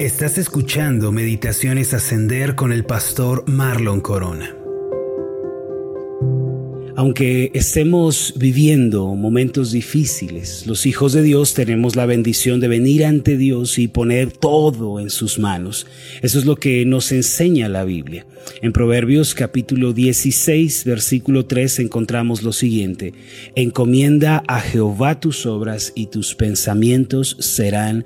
Estás 0.00 0.38
escuchando 0.38 1.12
Meditaciones 1.12 1.94
Ascender 1.94 2.56
con 2.56 2.72
el 2.72 2.84
pastor 2.84 3.48
Marlon 3.48 4.00
Corona. 4.00 4.56
Aunque 6.96 7.52
estemos 7.54 8.34
viviendo 8.36 9.14
momentos 9.14 9.70
difíciles, 9.70 10.66
los 10.66 10.86
hijos 10.86 11.12
de 11.12 11.22
Dios 11.22 11.54
tenemos 11.54 11.94
la 11.94 12.06
bendición 12.06 12.58
de 12.58 12.66
venir 12.66 13.04
ante 13.04 13.36
Dios 13.36 13.78
y 13.78 13.86
poner 13.86 14.32
todo 14.32 14.98
en 14.98 15.10
sus 15.10 15.38
manos. 15.38 15.86
Eso 16.22 16.40
es 16.40 16.44
lo 16.44 16.56
que 16.56 16.84
nos 16.84 17.12
enseña 17.12 17.68
la 17.68 17.84
Biblia. 17.84 18.26
En 18.62 18.72
Proverbios 18.72 19.36
capítulo 19.36 19.92
16, 19.92 20.84
versículo 20.86 21.46
3 21.46 21.78
encontramos 21.78 22.42
lo 22.42 22.52
siguiente. 22.52 23.14
Encomienda 23.54 24.42
a 24.48 24.60
Jehová 24.60 25.20
tus 25.20 25.46
obras 25.46 25.92
y 25.94 26.06
tus 26.06 26.34
pensamientos 26.34 27.36
serán 27.38 28.04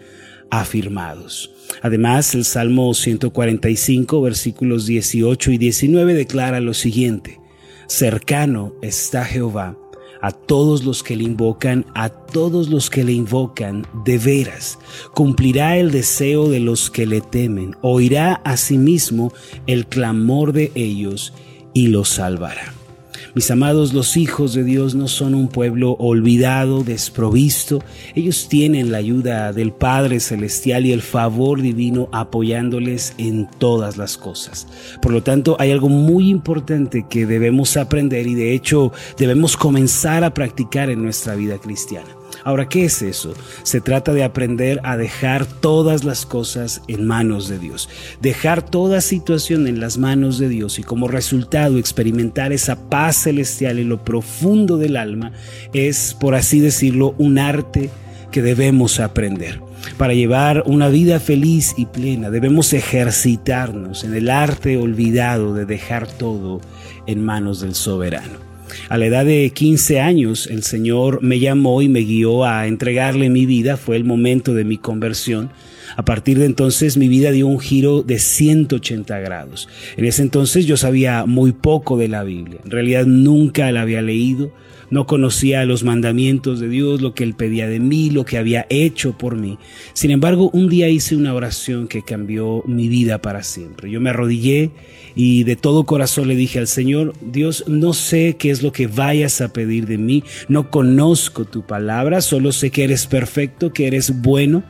afirmados. 0.50 1.50
Además, 1.82 2.34
el 2.34 2.44
Salmo 2.44 2.92
145, 2.94 4.20
versículos 4.22 4.86
18 4.86 5.52
y 5.52 5.58
19 5.58 6.14
declara 6.14 6.60
lo 6.60 6.74
siguiente. 6.74 7.40
Cercano 7.86 8.74
está 8.82 9.24
Jehová 9.24 9.76
a 10.20 10.32
todos 10.32 10.84
los 10.84 11.02
que 11.02 11.16
le 11.16 11.24
invocan, 11.24 11.86
a 11.94 12.08
todos 12.08 12.68
los 12.68 12.90
que 12.90 13.04
le 13.04 13.12
invocan 13.12 13.86
de 14.04 14.18
veras. 14.18 14.78
Cumplirá 15.14 15.76
el 15.76 15.90
deseo 15.90 16.48
de 16.48 16.60
los 16.60 16.90
que 16.90 17.06
le 17.06 17.20
temen, 17.20 17.76
oirá 17.82 18.34
a 18.44 18.56
sí 18.56 18.78
mismo 18.78 19.32
el 19.66 19.86
clamor 19.86 20.52
de 20.52 20.72
ellos 20.74 21.32
y 21.72 21.88
los 21.88 22.08
salvará. 22.08 22.77
Mis 23.34 23.50
amados, 23.50 23.92
los 23.92 24.16
hijos 24.16 24.54
de 24.54 24.64
Dios 24.64 24.94
no 24.94 25.08
son 25.08 25.34
un 25.34 25.48
pueblo 25.48 25.92
olvidado, 25.98 26.82
desprovisto. 26.82 27.82
Ellos 28.14 28.48
tienen 28.48 28.90
la 28.90 28.98
ayuda 28.98 29.52
del 29.52 29.72
Padre 29.72 30.20
Celestial 30.20 30.86
y 30.86 30.92
el 30.92 31.02
favor 31.02 31.60
divino 31.60 32.08
apoyándoles 32.12 33.14
en 33.18 33.48
todas 33.58 33.96
las 33.96 34.16
cosas. 34.16 34.66
Por 35.00 35.12
lo 35.12 35.22
tanto, 35.22 35.56
hay 35.58 35.70
algo 35.70 35.88
muy 35.88 36.28
importante 36.28 37.06
que 37.08 37.26
debemos 37.26 37.76
aprender 37.76 38.26
y 38.26 38.34
de 38.34 38.54
hecho 38.54 38.92
debemos 39.18 39.56
comenzar 39.56 40.24
a 40.24 40.34
practicar 40.34 40.90
en 40.90 41.02
nuestra 41.02 41.34
vida 41.34 41.58
cristiana. 41.58 42.17
Ahora, 42.44 42.68
¿qué 42.68 42.84
es 42.84 43.02
eso? 43.02 43.34
Se 43.62 43.80
trata 43.80 44.12
de 44.12 44.24
aprender 44.24 44.80
a 44.84 44.96
dejar 44.96 45.46
todas 45.46 46.04
las 46.04 46.26
cosas 46.26 46.82
en 46.88 47.06
manos 47.06 47.48
de 47.48 47.58
Dios, 47.58 47.88
dejar 48.20 48.62
toda 48.62 49.00
situación 49.00 49.66
en 49.66 49.80
las 49.80 49.98
manos 49.98 50.38
de 50.38 50.48
Dios 50.48 50.78
y 50.78 50.82
como 50.82 51.08
resultado 51.08 51.78
experimentar 51.78 52.52
esa 52.52 52.88
paz 52.88 53.16
celestial 53.16 53.78
en 53.78 53.88
lo 53.88 54.04
profundo 54.04 54.78
del 54.78 54.96
alma 54.96 55.32
es, 55.72 56.16
por 56.18 56.34
así 56.34 56.60
decirlo, 56.60 57.14
un 57.18 57.38
arte 57.38 57.90
que 58.30 58.42
debemos 58.42 59.00
aprender. 59.00 59.60
Para 59.96 60.12
llevar 60.12 60.64
una 60.66 60.88
vida 60.88 61.20
feliz 61.20 61.74
y 61.76 61.86
plena 61.86 62.30
debemos 62.30 62.72
ejercitarnos 62.72 64.04
en 64.04 64.14
el 64.14 64.28
arte 64.30 64.76
olvidado 64.76 65.54
de 65.54 65.64
dejar 65.64 66.06
todo 66.06 66.60
en 67.06 67.24
manos 67.24 67.60
del 67.60 67.74
soberano. 67.74 68.48
A 68.88 68.98
la 68.98 69.06
edad 69.06 69.24
de 69.24 69.50
15 69.50 70.00
años, 70.00 70.46
el 70.46 70.62
Señor 70.62 71.22
me 71.22 71.40
llamó 71.40 71.82
y 71.82 71.88
me 71.88 72.00
guió 72.00 72.44
a 72.44 72.66
entregarle 72.66 73.30
mi 73.30 73.46
vida. 73.46 73.76
Fue 73.76 73.96
el 73.96 74.04
momento 74.04 74.54
de 74.54 74.64
mi 74.64 74.78
conversión. 74.78 75.50
A 75.96 76.04
partir 76.04 76.38
de 76.38 76.44
entonces 76.44 76.96
mi 76.96 77.08
vida 77.08 77.30
dio 77.30 77.46
un 77.46 77.60
giro 77.60 78.02
de 78.02 78.18
180 78.18 79.18
grados. 79.20 79.68
En 79.96 80.04
ese 80.04 80.22
entonces 80.22 80.66
yo 80.66 80.76
sabía 80.76 81.24
muy 81.26 81.52
poco 81.52 81.96
de 81.96 82.08
la 82.08 82.22
Biblia. 82.24 82.60
En 82.64 82.70
realidad 82.70 83.06
nunca 83.06 83.72
la 83.72 83.82
había 83.82 84.02
leído 84.02 84.52
no 84.90 85.06
conocía 85.06 85.64
los 85.64 85.84
mandamientos 85.84 86.60
de 86.60 86.68
Dios, 86.68 87.00
lo 87.00 87.14
que 87.14 87.24
Él 87.24 87.34
pedía 87.34 87.68
de 87.68 87.80
mí, 87.80 88.10
lo 88.10 88.24
que 88.24 88.38
había 88.38 88.66
hecho 88.70 89.16
por 89.16 89.36
mí. 89.36 89.58
Sin 89.92 90.10
embargo, 90.10 90.50
un 90.52 90.68
día 90.68 90.88
hice 90.88 91.16
una 91.16 91.34
oración 91.34 91.88
que 91.88 92.02
cambió 92.02 92.62
mi 92.66 92.88
vida 92.88 93.20
para 93.20 93.42
siempre. 93.42 93.90
Yo 93.90 94.00
me 94.00 94.10
arrodillé 94.10 94.70
y 95.14 95.44
de 95.44 95.56
todo 95.56 95.84
corazón 95.84 96.28
le 96.28 96.36
dije 96.36 96.58
al 96.58 96.68
Señor, 96.68 97.12
Dios, 97.20 97.64
no 97.66 97.92
sé 97.92 98.36
qué 98.38 98.50
es 98.50 98.62
lo 98.62 98.72
que 98.72 98.86
vayas 98.86 99.40
a 99.40 99.52
pedir 99.52 99.86
de 99.86 99.98
mí, 99.98 100.24
no 100.48 100.70
conozco 100.70 101.44
tu 101.44 101.66
palabra, 101.66 102.20
solo 102.20 102.52
sé 102.52 102.70
que 102.70 102.84
eres 102.84 103.06
perfecto, 103.06 103.72
que 103.72 103.86
eres 103.86 104.22
bueno 104.22 104.62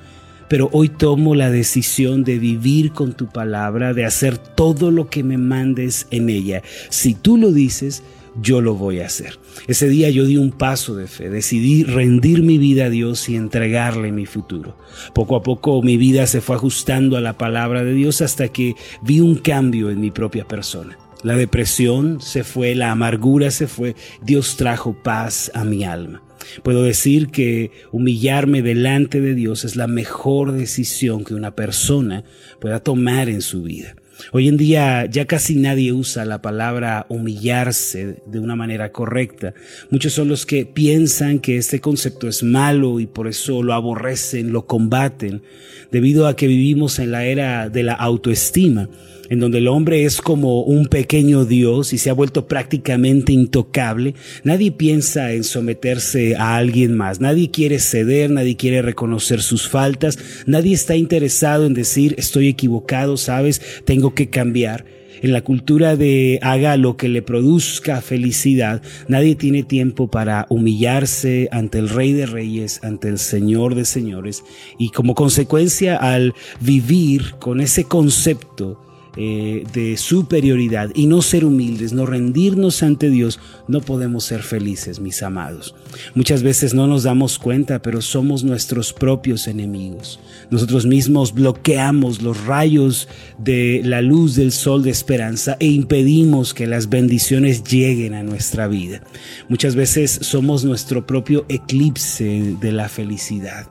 pero 0.49 0.71
hoy 0.73 0.89
tomo 0.89 1.35
la 1.35 1.51
decisión 1.51 2.25
de 2.25 2.39
vivir 2.39 2.93
con 2.93 3.13
tu 3.13 3.27
palabra, 3.27 3.93
de 3.93 4.05
hacer 4.05 4.39
todo 4.39 4.91
lo 4.91 5.11
que 5.11 5.23
me 5.23 5.37
mandes 5.37 6.07
en 6.11 6.31
ella. 6.31 6.63
Si 6.89 7.15
tú 7.15 7.37
lo 7.37 7.53
dices, 7.53 8.03
yo 8.41 8.61
lo 8.61 8.75
voy 8.75 9.01
a 9.01 9.07
hacer. 9.07 9.39
Ese 9.67 9.89
día 9.89 10.11
yo 10.11 10.25
di 10.25 10.37
un 10.37 10.53
paso 10.53 10.95
de 10.95 11.07
fe, 11.07 11.31
decidí 11.31 11.85
rendir 11.85 12.43
mi 12.43 12.59
vida 12.59 12.87
a 12.87 12.91
Dios 12.91 13.29
y 13.29 13.37
entregarle 13.37 14.13
mi 14.13 14.27
futuro. 14.27 14.77
Poco 15.15 15.37
a 15.37 15.43
poco 15.43 15.83
mi 15.83 15.97
vida 15.97 16.27
se 16.27 16.41
fue 16.41 16.57
ajustando 16.57 17.17
a 17.17 17.21
la 17.21 17.37
palabra 17.37 17.85
de 17.85 17.93
Dios 17.93 18.21
hasta 18.21 18.49
que 18.49 18.75
vi 19.03 19.21
un 19.21 19.37
cambio 19.37 19.91
en 19.91 20.01
mi 20.01 20.11
propia 20.11 20.47
persona. 20.47 20.99
La 21.23 21.35
depresión 21.35 22.21
se 22.21 22.45
fue, 22.45 22.75
la 22.75 22.93
amargura 22.93 23.51
se 23.51 23.67
fue, 23.67 23.97
Dios 24.23 24.57
trajo 24.57 24.95
paz 25.03 25.51
a 25.55 25.65
mi 25.65 25.85
alma. 25.85 26.23
Puedo 26.63 26.85
decir 26.85 27.29
que 27.29 27.73
humillarme 27.91 28.63
delante 28.63 29.21
de 29.21 29.35
Dios 29.35 29.65
es 29.65 29.75
la 29.75 29.89
mejor 29.89 30.53
decisión 30.53 31.25
que 31.25 31.35
una 31.35 31.57
persona 31.57 32.25
pueda 32.61 32.81
tomar 32.81 33.29
en 33.29 33.43
su 33.43 33.63
vida. 33.63 33.97
Hoy 34.33 34.49
en 34.49 34.57
día 34.57 35.07
ya 35.07 35.27
casi 35.27 35.55
nadie 35.57 35.93
usa 35.93 36.25
la 36.25 36.43
palabra 36.43 37.07
humillarse 37.09 38.17
de 38.27 38.39
una 38.39 38.57
manera 38.57 38.93
correcta. 38.93 39.55
Muchos 39.91 40.13
son 40.13 40.29
los 40.29 40.47
que 40.47 40.67
piensan 40.67 41.39
que 41.39 41.57
este 41.57 41.81
concepto 41.81 42.29
es 42.29 42.43
malo 42.43 43.01
y 43.01 43.07
por 43.07 43.29
eso 43.29 43.63
lo 43.63 43.75
aborrecen, 43.75 44.53
lo 44.53 44.67
combaten, 44.67 45.43
debido 45.91 46.27
a 46.27 46.37
que 46.37 46.47
vivimos 46.47 46.99
en 46.99 47.13
la 47.13 47.25
era 47.25 47.69
de 47.69 47.83
la 47.83 47.95
autoestima 47.95 48.89
en 49.31 49.41
donde 49.41 49.59
el 49.59 49.69
hombre 49.69 50.05
es 50.05 50.21
como 50.21 50.63
un 50.63 50.87
pequeño 50.87 51.45
Dios 51.45 51.93
y 51.93 51.99
se 51.99 52.11
ha 52.11 52.15
vuelto 52.15 52.47
prácticamente 52.47 53.33
intocable, 53.33 54.15
nadie 54.45 54.73
piensa 54.73 55.33
en 55.33 55.45
someterse 55.45 56.37
a 56.37 56.57
alguien 56.57 56.97
más, 56.97 57.21
nadie 57.21 57.51
quiere 57.51 57.79
ceder, 57.79 58.31
nadie 58.31 58.57
quiere 58.57 58.83
reconocer 58.83 59.41
sus 59.43 59.69
faltas, 59.69 60.19
nadie 60.47 60.75
está 60.75 60.97
interesado 60.97 61.67
en 61.67 61.75
decir 61.75 62.15
estoy 62.19 62.49
equivocado, 62.49 63.17
sabes, 63.17 63.61
tengo 63.85 64.15
que 64.15 64.31
cambiar. 64.31 64.85
En 65.21 65.33
la 65.33 65.41
cultura 65.43 65.97
de 65.97 66.39
haga 66.43 66.77
lo 66.77 66.97
que 66.97 67.09
le 67.09 67.23
produzca 67.23 68.01
felicidad, 68.01 68.83
nadie 69.09 69.35
tiene 69.35 69.65
tiempo 69.65 70.09
para 70.09 70.47
humillarse 70.49 71.49
ante 71.51 71.79
el 71.79 71.89
Rey 71.89 72.13
de 72.13 72.27
Reyes, 72.27 72.81
ante 72.85 73.09
el 73.09 73.19
Señor 73.19 73.75
de 73.75 73.85
Señores, 73.85 74.45
y 74.79 74.91
como 74.91 75.17
consecuencia 75.17 75.97
al 75.97 76.35
vivir 76.61 77.35
con 77.41 77.61
ese 77.61 77.83
concepto 77.83 78.88
eh, 79.21 79.65
de 79.73 79.97
superioridad 79.97 80.91
y 80.95 81.07
no 81.07 81.23
ser 81.23 81.45
humildes, 81.45 81.93
no 81.93 82.07
rendirnos 82.07 82.85
ante 82.85 83.11
Dios, 83.11 83.41
no 83.67 83.81
podemos 83.81 84.23
ser 84.23 84.45
felices, 84.45 85.01
mis 85.01 85.25
amados. 85.25 85.75
Muchas 86.15 86.45
veces 86.45 86.73
no 86.73 86.87
nos 86.87 87.03
damos 87.03 87.41
cuenta, 87.41 87.83
pero 87.83 88.01
somos 88.01 88.45
nuestros 88.45 88.93
propios 88.93 89.49
enemigos. 89.49 90.21
Nosotros 90.53 90.87
mismos 90.87 91.35
bloqueamos 91.35 92.23
los 92.23 92.47
rayos 92.47 93.09
de 93.39 93.81
la 93.85 94.03
luz 94.03 94.37
del 94.37 94.53
sol 94.53 94.85
de 94.85 94.91
esperanza 94.91 95.57
e 95.59 95.67
impedimos 95.67 96.55
que 96.55 96.69
las 96.69 96.89
bendiciones 96.89 97.65
lleguen 97.65 98.15
a 98.15 98.23
nuestra 98.23 98.69
vida. 98.69 99.03
Muchas 99.49 99.75
veces 99.75 100.17
somos 100.23 100.65
nuestro 100.65 101.09
propio 101.09 101.45
eclipse 101.49 102.55
de 102.61 102.71
la 102.71 102.89
felicidad. 102.89 103.67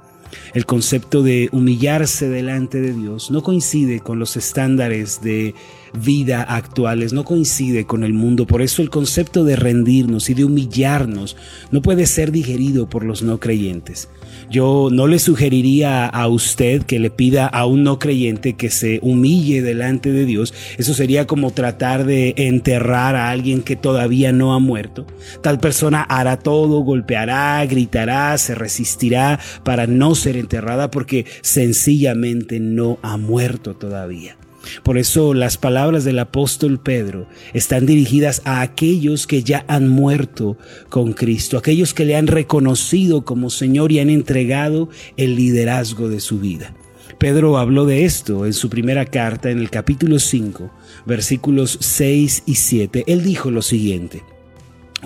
El 0.54 0.66
concepto 0.66 1.24
de 1.24 1.50
humillarse 1.52 2.30
delante 2.30 2.82
de 2.82 2.94
Dios 2.94 3.32
no 3.32 3.44
coincide 3.44 4.00
con 4.00 4.20
los 4.20 4.38
estándares 4.38 5.22
de 5.22 5.56
vida 5.94 6.44
actuales, 6.44 7.14
no 7.14 7.24
coincide 7.24 7.86
con 7.86 8.04
el 8.04 8.14
mundo. 8.14 8.48
Por 8.48 8.62
eso 8.62 8.82
el 8.82 8.90
concepto 8.90 9.44
de 9.44 9.56
rendirnos 9.56 10.30
y 10.30 10.34
de 10.34 10.46
humillarnos 10.46 11.36
no 11.72 11.82
puede 11.82 12.06
ser 12.06 12.32
digerido 12.32 12.90
por 12.90 13.04
los 13.04 13.24
no 13.24 13.40
creyentes. 13.40 14.10
Yo 14.50 14.90
no 14.92 15.08
le 15.08 15.20
sugeriría 15.20 16.06
a 16.06 16.28
usted 16.28 16.84
que 16.84 17.00
le 17.00 17.10
pida 17.10 17.48
a 17.48 17.66
un 17.66 17.84
no 17.84 18.00
creyente 18.00 18.54
que 18.54 18.70
se 18.70 19.00
humille 19.02 19.62
delante 19.62 20.12
de 20.12 20.26
Dios. 20.26 20.54
Eso 20.78 20.94
sería 20.94 21.28
como 21.28 21.52
tratar 21.52 22.06
de 22.06 22.34
enterrar 22.38 23.16
a 23.16 23.30
alguien 23.30 23.62
que 23.62 23.76
todavía 23.76 24.32
no 24.32 24.54
ha 24.54 24.60
muerto. 24.60 25.06
Tal 25.42 25.60
persona 25.60 26.02
hará 26.02 26.40
todo, 26.40 26.80
golpeará, 26.82 27.66
gritará, 27.66 28.38
se 28.38 28.56
resistirá 28.56 29.40
para 29.64 29.86
no 29.86 30.16
ser 30.16 30.38
enterrada 30.38 30.92
porque 30.92 31.26
sencillamente 31.42 32.60
no 32.60 33.00
ha 33.02 33.18
muerto 33.18 33.76
todavía. 33.76 34.38
Por 34.84 34.98
eso 34.98 35.34
las 35.34 35.58
palabras 35.58 36.04
del 36.04 36.20
apóstol 36.20 36.80
Pedro 36.80 37.28
están 37.54 37.86
dirigidas 37.86 38.42
a 38.46 38.62
aquellos 38.62 39.28
que 39.28 39.44
ya 39.44 39.66
han 39.68 39.88
muerto 39.88 40.58
con 40.90 41.14
Cristo, 41.14 41.58
aquellos 41.58 41.94
que 41.94 42.06
le 42.06 42.16
han 42.16 42.28
reconocido 42.28 43.26
como 43.26 43.50
Señor 43.50 43.92
y 43.92 44.00
han 44.00 44.10
entregado 44.10 44.90
el 45.18 45.36
liderazgo 45.36 46.10
de 46.10 46.20
su 46.20 46.40
vida. 46.40 46.74
Pedro 47.18 47.58
habló 47.58 47.86
de 47.86 48.06
esto 48.06 48.46
en 48.46 48.54
su 48.54 48.70
primera 48.70 49.06
carta 49.06 49.50
en 49.50 49.58
el 49.58 49.72
capítulo 49.72 50.20
5, 50.20 50.70
versículos 51.06 51.78
6 51.82 52.44
y 52.46 52.56
7. 52.56 53.06
Él 53.08 53.24
dijo 53.24 53.50
lo 53.50 53.64
siguiente, 53.64 54.22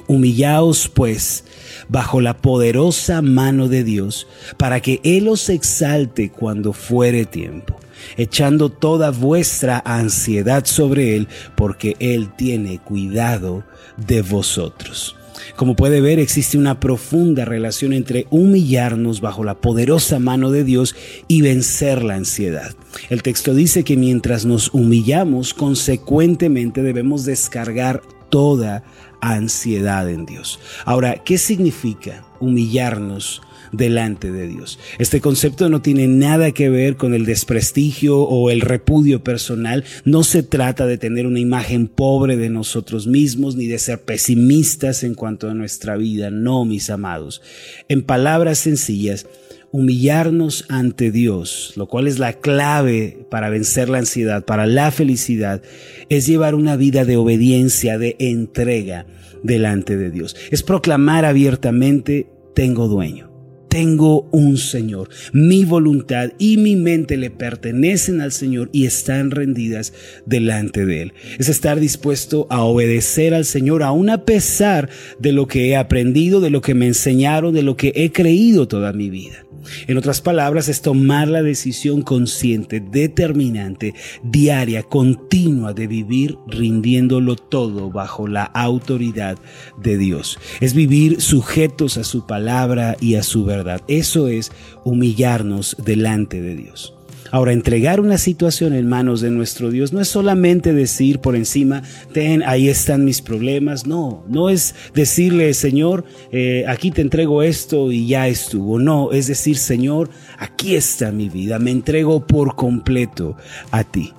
Humillaos 0.07 0.89
pues 0.89 1.45
bajo 1.87 2.21
la 2.21 2.37
poderosa 2.37 3.21
mano 3.21 3.67
de 3.67 3.83
Dios, 3.83 4.27
para 4.57 4.81
que 4.81 4.99
Él 5.03 5.27
os 5.27 5.49
exalte 5.49 6.31
cuando 6.31 6.73
fuere 6.73 7.25
tiempo 7.25 7.77
echando 8.17 8.69
toda 8.69 9.11
vuestra 9.11 9.81
ansiedad 9.85 10.65
sobre 10.65 11.15
Él, 11.15 11.27
porque 11.55 11.95
Él 11.99 12.31
tiene 12.35 12.79
cuidado 12.79 13.63
de 13.97 14.21
vosotros. 14.21 15.15
Como 15.55 15.75
puede 15.75 16.01
ver, 16.01 16.19
existe 16.19 16.57
una 16.57 16.79
profunda 16.79 17.45
relación 17.45 17.93
entre 17.93 18.27
humillarnos 18.29 19.21
bajo 19.21 19.43
la 19.43 19.55
poderosa 19.55 20.19
mano 20.19 20.51
de 20.51 20.63
Dios 20.63 20.95
y 21.27 21.41
vencer 21.41 22.03
la 22.03 22.15
ansiedad. 22.15 22.73
El 23.09 23.23
texto 23.23 23.53
dice 23.53 23.83
que 23.83 23.97
mientras 23.97 24.45
nos 24.45 24.73
humillamos, 24.73 25.53
consecuentemente 25.53 26.83
debemos 26.83 27.25
descargar 27.25 28.01
toda 28.29 28.83
ansiedad 29.19 30.09
en 30.09 30.25
Dios. 30.25 30.59
Ahora, 30.85 31.23
¿qué 31.23 31.37
significa 31.37 32.25
humillarnos? 32.39 33.41
Delante 33.71 34.31
de 34.31 34.47
Dios. 34.47 34.79
Este 34.99 35.21
concepto 35.21 35.69
no 35.69 35.81
tiene 35.81 36.07
nada 36.07 36.51
que 36.51 36.69
ver 36.69 36.97
con 36.97 37.13
el 37.13 37.25
desprestigio 37.25 38.19
o 38.19 38.49
el 38.49 38.61
repudio 38.61 39.23
personal. 39.23 39.83
No 40.05 40.23
se 40.23 40.43
trata 40.43 40.85
de 40.85 40.97
tener 40.97 41.25
una 41.25 41.39
imagen 41.39 41.87
pobre 41.87 42.37
de 42.37 42.49
nosotros 42.49 43.07
mismos 43.07 43.55
ni 43.55 43.67
de 43.67 43.79
ser 43.79 44.01
pesimistas 44.01 45.03
en 45.03 45.15
cuanto 45.15 45.49
a 45.49 45.53
nuestra 45.53 45.97
vida. 45.97 46.29
No, 46.31 46.65
mis 46.65 46.89
amados. 46.89 47.41
En 47.87 48.03
palabras 48.03 48.59
sencillas, 48.59 49.27
humillarnos 49.71 50.65
ante 50.67 51.11
Dios, 51.11 51.73
lo 51.77 51.87
cual 51.87 52.07
es 52.07 52.19
la 52.19 52.33
clave 52.33 53.25
para 53.29 53.49
vencer 53.49 53.87
la 53.89 53.99
ansiedad, 53.99 54.43
para 54.43 54.65
la 54.65 54.91
felicidad, 54.91 55.61
es 56.09 56.27
llevar 56.27 56.55
una 56.55 56.75
vida 56.75 57.05
de 57.05 57.15
obediencia, 57.15 57.97
de 57.97 58.17
entrega 58.19 59.05
delante 59.43 59.95
de 59.97 60.11
Dios. 60.11 60.35
Es 60.51 60.61
proclamar 60.61 61.23
abiertamente, 61.23 62.27
tengo 62.53 62.89
dueño 62.89 63.30
tengo 63.71 64.27
un 64.33 64.57
Señor. 64.57 65.09
Mi 65.31 65.63
voluntad 65.63 66.33
y 66.37 66.57
mi 66.57 66.75
mente 66.75 67.15
le 67.15 67.29
pertenecen 67.29 68.19
al 68.19 68.33
Señor 68.33 68.69
y 68.73 68.85
están 68.85 69.31
rendidas 69.31 69.93
delante 70.25 70.85
de 70.85 71.03
Él. 71.03 71.13
Es 71.39 71.47
estar 71.47 71.79
dispuesto 71.79 72.47
a 72.49 72.63
obedecer 72.63 73.33
al 73.33 73.45
Señor 73.45 73.81
aún 73.81 74.09
a 74.09 74.25
pesar 74.25 74.89
de 75.19 75.31
lo 75.31 75.47
que 75.47 75.69
he 75.69 75.77
aprendido, 75.77 76.41
de 76.41 76.49
lo 76.49 76.59
que 76.59 76.73
me 76.73 76.85
enseñaron, 76.85 77.53
de 77.53 77.63
lo 77.63 77.77
que 77.77 77.93
he 77.95 78.11
creído 78.11 78.67
toda 78.67 78.91
mi 78.91 79.09
vida. 79.09 79.45
En 79.87 79.97
otras 79.97 80.21
palabras, 80.21 80.69
es 80.69 80.81
tomar 80.81 81.27
la 81.27 81.41
decisión 81.41 82.01
consciente, 82.01 82.79
determinante, 82.79 83.93
diaria, 84.23 84.83
continua 84.83 85.73
de 85.73 85.87
vivir 85.87 86.37
rindiéndolo 86.47 87.35
todo 87.35 87.89
bajo 87.89 88.27
la 88.27 88.43
autoridad 88.43 89.37
de 89.81 89.97
Dios. 89.97 90.39
Es 90.59 90.73
vivir 90.73 91.21
sujetos 91.21 91.97
a 91.97 92.03
su 92.03 92.25
palabra 92.25 92.95
y 92.99 93.15
a 93.15 93.23
su 93.23 93.45
verdad. 93.45 93.81
Eso 93.87 94.27
es 94.27 94.51
humillarnos 94.83 95.75
delante 95.83 96.41
de 96.41 96.55
Dios. 96.55 96.93
Ahora, 97.31 97.53
entregar 97.53 98.01
una 98.01 98.17
situación 98.17 98.73
en 98.73 98.89
manos 98.89 99.21
de 99.21 99.31
nuestro 99.31 99.71
Dios 99.71 99.93
no 99.93 100.01
es 100.01 100.09
solamente 100.09 100.73
decir 100.73 101.19
por 101.19 101.35
encima, 101.37 101.81
ten, 102.13 102.43
ahí 102.43 102.67
están 102.67 103.05
mis 103.05 103.21
problemas. 103.21 103.87
No, 103.87 104.25
no 104.27 104.49
es 104.49 104.75
decirle, 104.93 105.53
Señor, 105.53 106.03
eh, 106.31 106.65
aquí 106.67 106.91
te 106.91 107.01
entrego 107.01 107.41
esto 107.41 107.91
y 107.91 108.07
ya 108.07 108.27
estuvo. 108.27 108.79
No, 108.79 109.13
es 109.13 109.27
decir, 109.27 109.57
Señor, 109.57 110.09
aquí 110.37 110.75
está 110.75 111.11
mi 111.11 111.29
vida, 111.29 111.57
me 111.57 111.71
entrego 111.71 112.27
por 112.27 112.55
completo 112.55 113.37
a 113.71 113.85
ti. 113.85 114.11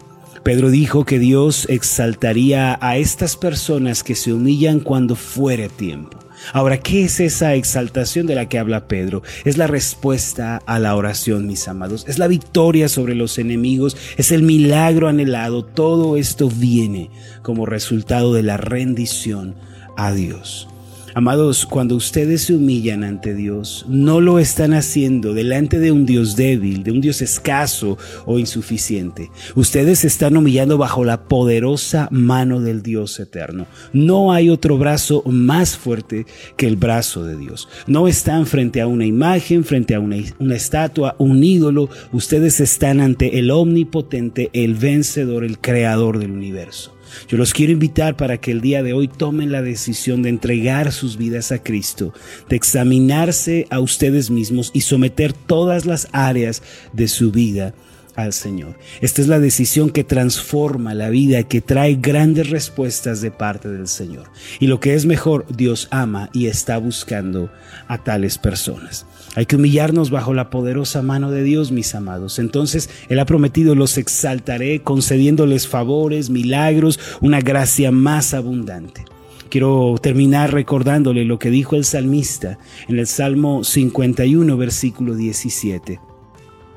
Pedro 0.43 0.71
dijo 0.71 1.05
que 1.05 1.19
Dios 1.19 1.67
exaltaría 1.69 2.77
a 2.81 2.97
estas 2.97 3.37
personas 3.37 4.03
que 4.03 4.15
se 4.15 4.33
humillan 4.33 4.81
cuando 4.81 5.15
fuere 5.15 5.69
tiempo. 5.69 6.22
Ahora, 6.53 6.81
¿qué 6.81 7.05
es 7.05 7.21
esa 7.21 7.55
exaltación 7.55 8.27
de 8.27 8.35
la 8.35 8.49
que 8.49 8.59
habla 8.59 8.89
Pedro? 8.89 9.23
Es 9.45 9.59
la 9.59 9.67
respuesta 9.67 10.61
a 10.67 10.79
la 10.79 10.97
oración, 10.97 11.47
mis 11.47 11.69
amados. 11.69 12.05
Es 12.09 12.19
la 12.19 12.29
victoria 12.29 12.89
sobre 12.89 13.15
los 13.15 13.39
enemigos. 13.39 13.97
Es 14.17 14.33
el 14.33 14.43
milagro 14.43 15.09
anhelado. 15.09 15.65
Todo 15.65 16.17
esto 16.17 16.49
viene 16.49 17.11
como 17.43 17.67
resultado 17.67 18.35
de 18.35 18.43
la 18.43 18.57
rendición 18.57 19.55
a 19.97 20.13
Dios. 20.13 20.69
Amados, 21.15 21.67
cuando 21.67 21.95
ustedes 21.95 22.45
se 22.45 22.55
humillan 22.55 23.05
ante 23.05 23.35
Dios, 23.35 23.85
no 23.87 24.23
lo 24.23 24.39
están 24.39 24.73
haciendo 24.73 25.35
delante 25.35 25.79
de 25.79 25.93
un 25.93 26.07
Dios 26.07 26.37
débil, 26.37 26.83
de 26.85 26.91
un 26.91 27.03
Dios 27.03 27.21
escaso 27.21 27.99
o 28.25 28.39
insuficiente. 28.39 29.31
Ustedes 29.55 29.99
se 29.99 30.07
están 30.07 30.39
humillando 30.39 30.79
bajo 30.79 31.05
la 31.05 31.25
poderosa 31.25 32.09
mano 32.11 32.61
del 32.61 32.83
Dios 32.83 33.21
eterno. 33.21 33.67
No 33.93 34.33
hay 34.33 34.49
otro 34.49 34.79
brazo 34.79 35.23
más 35.27 35.77
fuerte 35.77 36.25
que 36.57 36.67
el 36.67 36.77
brazo 36.77 37.25
de 37.25 37.37
Dios. 37.37 37.69
No 37.87 38.09
están 38.09 38.47
frente 38.47 38.81
a 38.81 38.87
una 38.87 39.05
imagen, 39.05 39.65
frente 39.65 39.95
a 39.95 40.01
una, 40.01 40.17
una 40.39 40.57
estatua, 40.57 41.15
un 41.19 41.45
ídolo. 41.45 41.91
Ustedes 42.13 42.59
están 42.59 43.01
ante 43.01 43.39
el 43.39 43.51
omnipotente, 43.51 44.49
el 44.55 44.77
vencedor, 44.77 45.45
el 45.45 45.59
creador 45.59 46.19
del 46.19 46.31
universo. 46.31 46.95
Yo 47.29 47.39
los 47.39 47.53
quiero 47.53 47.73
invitar 47.73 48.17
para 48.17 48.39
que 48.39 48.51
el 48.51 48.61
día 48.61 48.83
de 48.83 48.93
hoy 48.93 49.09
tomen 49.09 49.53
la 49.53 49.63
decisión 49.63 50.23
de 50.23 50.29
entregar 50.29 50.93
sus 50.93 51.17
vidas 51.17 51.53
a 51.53 51.63
Cristo, 51.63 52.13
de 52.49 52.57
examinarse 52.57 53.67
a 53.71 53.81
ustedes 53.81 54.31
mismos 54.31 54.71
y 54.75 54.83
someter 54.83 55.33
todas 55.33 55.87
las 55.87 56.09
áreas 56.13 56.63
de 56.93 57.09
su 57.09 57.33
vida 57.33 57.75
al 58.15 58.33
Señor. 58.33 58.79
Esta 59.01 59.23
es 59.23 59.29
la 59.29 59.41
decisión 59.41 59.91
que 59.91 60.05
transforma 60.05 60.95
la 60.95 61.11
vida, 61.11 61.43
que 61.45 61.61
trae 61.61 61.95
grandes 61.95 62.51
respuestas 62.51 63.21
de 63.21 63.31
parte 63.31 63.69
del 63.69 63.89
Señor. 63.89 64.31
Y 64.61 64.67
lo 64.67 64.81
que 64.81 64.95
es 64.95 65.07
mejor, 65.07 65.47
Dios 65.49 65.89
ama 65.91 66.31
y 66.33 66.47
está 66.47 66.79
buscando 66.79 67.51
a 67.89 68.03
tales 68.03 68.39
personas. 68.39 69.07
Hay 69.35 69.47
que 69.47 69.57
humillarnos 69.57 70.11
bajo 70.11 70.35
la 70.35 70.51
poderosa 70.51 71.03
mano 71.03 71.31
de 71.31 71.43
Dios, 71.43 71.73
mis 71.73 71.95
amados. 71.95 72.39
Entonces 72.39 72.91
Él 73.09 73.19
ha 73.19 73.25
prometido, 73.25 73.75
los 73.75 73.97
exaltaré, 73.97 74.83
concediéndoles 74.83 75.67
favores, 75.67 76.29
milagros, 76.29 77.01
una 77.21 77.41
gracia 77.41 77.91
más 77.91 78.35
abundante. 78.35 79.05
Quiero 79.49 79.97
terminar 80.01 80.53
recordándole 80.53 81.25
lo 81.25 81.39
que 81.39 81.51
dijo 81.51 81.77
el 81.77 81.85
salmista 81.85 82.59
en 82.89 82.99
el 82.99 83.07
Salmo 83.07 83.65
51, 83.65 84.57
versículo 84.57 85.15
17. 85.15 86.01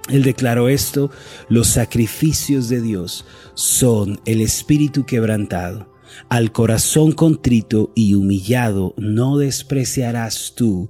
Él 0.10 0.24
declaró 0.24 0.70
esto, 0.70 1.10
los 1.50 1.68
sacrificios 1.68 2.70
de 2.70 2.82
Dios 2.82 3.26
son 3.54 4.20
el 4.26 4.42
espíritu 4.42 5.06
quebrantado. 5.06 5.90
Al 6.30 6.52
corazón 6.52 7.12
contrito 7.12 7.92
y 7.96 8.14
humillado 8.14 8.94
no 8.98 9.38
despreciarás 9.38 10.54
tú, 10.56 10.90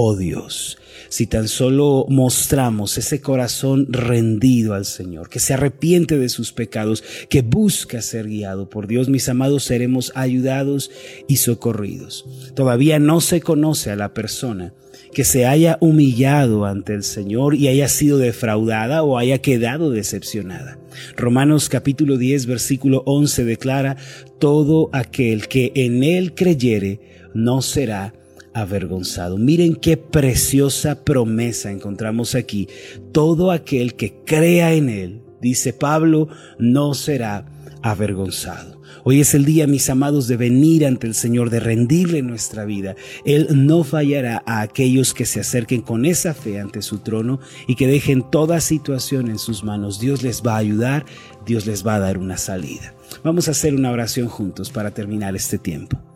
oh 0.00 0.16
Dios. 0.16 0.78
Si 1.08 1.26
tan 1.26 1.48
solo 1.48 2.06
mostramos 2.08 2.98
ese 2.98 3.20
corazón 3.20 3.88
rendido 3.90 4.74
al 4.74 4.84
Señor, 4.84 5.28
que 5.28 5.40
se 5.40 5.54
arrepiente 5.54 6.18
de 6.18 6.28
sus 6.28 6.52
pecados, 6.52 7.02
que 7.28 7.42
busca 7.42 8.00
ser 8.00 8.28
guiado 8.28 8.68
por 8.70 8.86
Dios, 8.86 9.08
mis 9.08 9.28
amados, 9.28 9.64
seremos 9.64 10.12
ayudados 10.14 10.92
y 11.26 11.38
socorridos. 11.38 12.26
Todavía 12.54 13.00
no 13.00 13.20
se 13.20 13.40
conoce 13.40 13.90
a 13.90 13.96
la 13.96 14.14
persona 14.14 14.72
que 15.12 15.24
se 15.24 15.46
haya 15.46 15.78
humillado 15.80 16.64
ante 16.64 16.94
el 16.94 17.02
Señor 17.02 17.56
y 17.56 17.66
haya 17.66 17.88
sido 17.88 18.18
defraudada 18.18 19.02
o 19.02 19.18
haya 19.18 19.38
quedado 19.38 19.90
decepcionada. 19.90 20.78
Romanos 21.16 21.68
capítulo 21.68 22.18
10 22.18 22.46
versículo 22.46 23.02
11 23.06 23.44
declara, 23.44 23.96
todo 24.38 24.90
aquel 24.92 25.48
que 25.48 25.72
en 25.74 26.04
él 26.04 26.34
creyere 26.34 27.00
no 27.34 27.62
será 27.62 28.12
avergonzado. 28.60 29.38
Miren 29.38 29.76
qué 29.76 29.96
preciosa 29.96 31.04
promesa 31.04 31.70
encontramos 31.70 32.34
aquí. 32.34 32.68
Todo 33.12 33.50
aquel 33.50 33.94
que 33.94 34.14
crea 34.24 34.74
en 34.74 34.88
Él, 34.88 35.22
dice 35.40 35.72
Pablo, 35.72 36.28
no 36.58 36.94
será 36.94 37.46
avergonzado. 37.82 38.78
Hoy 39.04 39.20
es 39.20 39.34
el 39.34 39.44
día, 39.44 39.66
mis 39.66 39.88
amados, 39.90 40.28
de 40.28 40.36
venir 40.36 40.84
ante 40.84 41.06
el 41.06 41.14
Señor, 41.14 41.50
de 41.50 41.60
rendirle 41.60 42.22
nuestra 42.22 42.64
vida. 42.64 42.96
Él 43.24 43.48
no 43.52 43.84
fallará 43.84 44.42
a 44.46 44.60
aquellos 44.60 45.14
que 45.14 45.24
se 45.24 45.40
acerquen 45.40 45.82
con 45.82 46.04
esa 46.04 46.34
fe 46.34 46.60
ante 46.60 46.82
su 46.82 46.98
trono 46.98 47.40
y 47.66 47.76
que 47.76 47.86
dejen 47.86 48.28
toda 48.28 48.60
situación 48.60 49.28
en 49.28 49.38
sus 49.38 49.62
manos. 49.62 50.00
Dios 50.00 50.22
les 50.22 50.42
va 50.42 50.54
a 50.54 50.58
ayudar, 50.58 51.06
Dios 51.46 51.66
les 51.66 51.86
va 51.86 51.94
a 51.94 52.00
dar 52.00 52.18
una 52.18 52.36
salida. 52.36 52.94
Vamos 53.22 53.48
a 53.48 53.52
hacer 53.52 53.74
una 53.74 53.90
oración 53.90 54.28
juntos 54.28 54.70
para 54.70 54.90
terminar 54.90 55.36
este 55.36 55.58
tiempo. 55.58 56.07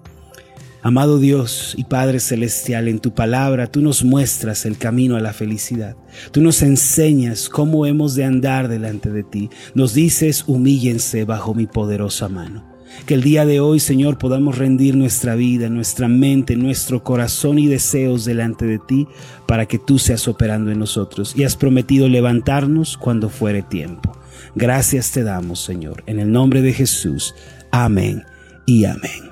Amado 0.85 1.21
Dios 1.21 1.75
y 1.79 1.85
Padre 1.85 2.19
Celestial, 2.19 2.89
en 2.89 2.99
tu 2.99 3.15
palabra 3.15 3.69
tú 3.69 3.81
nos 3.83 4.03
muestras 4.03 4.67
el 4.67 4.79
camino 4.79 5.15
a 5.15 5.21
la 5.21 5.33
felicidad. 5.33 5.95
Tú 6.33 6.41
nos 6.41 6.61
enseñas 6.61 7.49
cómo 7.49 7.87
hemos 7.87 8.17
de 8.17 8.25
andar 8.25 8.67
delante 8.67 9.11
de 9.11 9.23
ti. 9.23 9.49
Nos 9.77 9.95
dices, 9.95 10.43
humíllense 10.49 11.25
bajo 11.25 11.55
mi 11.55 11.69
poderosa 11.69 12.29
mano. 12.29 12.65
Que 13.07 13.15
el 13.15 13.23
día 13.23 13.47
de 13.47 13.61
hoy, 13.61 13.79
Señor, 13.79 14.19
podamos 14.19 14.59
rendir 14.59 14.97
nuestra 14.97 15.37
vida, 15.37 15.69
nuestra 15.69 16.09
mente, 16.09 16.57
nuestro 16.57 17.05
corazón 17.05 17.61
y 17.61 17.69
deseos 17.69 18.25
delante 18.25 18.67
de 18.67 18.81
ti 18.81 19.07
para 19.47 19.67
que 19.67 19.79
tú 19.79 20.01
seas 20.01 20.27
operando 20.27 20.73
en 20.73 20.81
nosotros. 20.81 21.35
Y 21.37 21.45
has 21.45 21.57
prometido 21.57 22.09
levantarnos 22.09 22.97
cuando 22.97 23.29
fuere 23.29 23.63
tiempo. 23.63 24.19
Gracias 24.57 25.13
te 25.13 25.23
damos, 25.23 25.61
Señor, 25.61 26.03
en 26.07 26.19
el 26.19 26.33
nombre 26.33 26.61
de 26.61 26.73
Jesús. 26.73 27.37
Amén 27.71 28.25
y 28.67 28.85
amén. 28.85 29.32